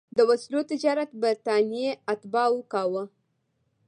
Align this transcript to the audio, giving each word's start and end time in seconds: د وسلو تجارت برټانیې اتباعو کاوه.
د 0.17 0.19
وسلو 0.29 0.59
تجارت 0.71 1.09
برټانیې 1.21 1.89
اتباعو 2.13 2.59
کاوه. 2.73 3.03